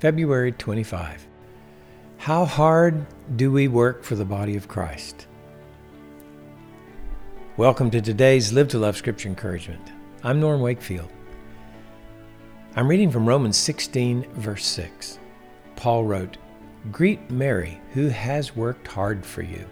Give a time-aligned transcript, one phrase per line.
[0.00, 1.26] February 25.
[2.18, 5.26] How hard do we work for the body of Christ?
[7.56, 9.82] Welcome to today's Live to Love Scripture Encouragement.
[10.22, 11.10] I'm Norm Wakefield.
[12.76, 15.18] I'm reading from Romans 16, verse 6.
[15.74, 16.36] Paul wrote,
[16.92, 19.66] Greet Mary, who has worked hard for you.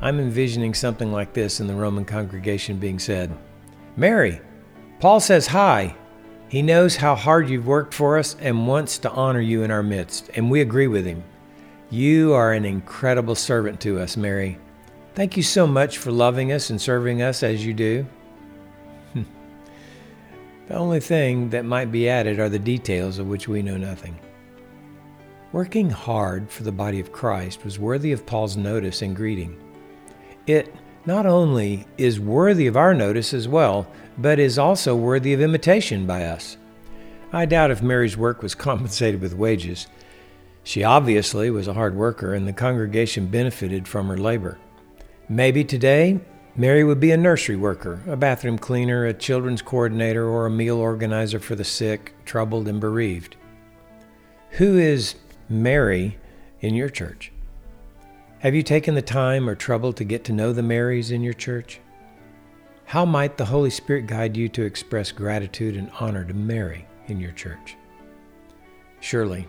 [0.00, 3.36] I'm envisioning something like this in the Roman congregation being said
[3.98, 4.40] Mary,
[4.98, 5.94] Paul says hi.
[6.50, 9.84] He knows how hard you've worked for us and wants to honor you in our
[9.84, 11.22] midst, and we agree with him.
[11.90, 14.58] You are an incredible servant to us, Mary.
[15.14, 18.04] Thank you so much for loving us and serving us as you do.
[19.14, 24.18] the only thing that might be added are the details of which we know nothing.
[25.52, 29.56] Working hard for the body of Christ was worthy of Paul's notice and greeting.
[30.48, 30.74] It
[31.06, 33.86] not only is worthy of our notice as well,
[34.18, 36.56] but is also worthy of imitation by us.
[37.32, 39.86] I doubt if Mary's work was compensated with wages.
[40.62, 44.58] She obviously was a hard worker, and the congregation benefited from her labor.
[45.28, 46.20] Maybe today,
[46.56, 50.76] Mary would be a nursery worker, a bathroom cleaner, a children's coordinator, or a meal
[50.76, 53.36] organizer for the sick, troubled, and bereaved.
[54.52, 55.14] Who is
[55.48, 56.18] Mary
[56.60, 57.32] in your church?
[58.40, 61.34] Have you taken the time or trouble to get to know the Marys in your
[61.34, 61.78] church?
[62.86, 67.20] How might the Holy Spirit guide you to express gratitude and honor to Mary in
[67.20, 67.76] your church?
[69.00, 69.46] Surely,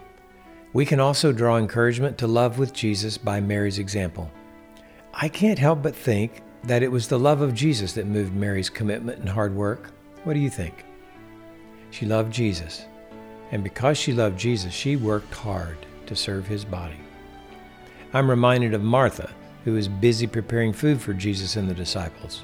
[0.74, 4.30] we can also draw encouragement to love with Jesus by Mary's example.
[5.14, 8.70] I can't help but think that it was the love of Jesus that moved Mary's
[8.70, 9.92] commitment and hard work.
[10.26, 10.84] What do you think?
[11.92, 12.88] She loved Jesus,
[13.52, 17.00] and because she loved Jesus, she worked hard to serve his body.
[18.14, 19.30] I'm reminded of Martha,
[19.64, 22.44] who was busy preparing food for Jesus and the disciples.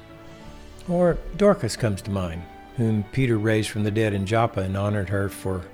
[0.88, 2.42] Or Dorcas comes to mind,
[2.76, 5.64] whom Peter raised from the dead in Joppa and honored her for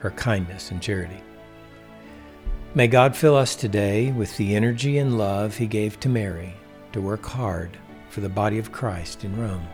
[0.00, 1.20] her kindness and charity.
[2.74, 6.54] May God fill us today with the energy and love He gave to Mary
[6.92, 7.76] to work hard
[8.10, 9.66] for the body of Christ in Rome.